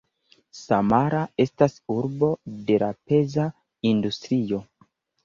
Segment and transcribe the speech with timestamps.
[0.59, 2.29] Samara estas urbo
[2.71, 3.47] de la peza
[3.91, 4.63] industrio.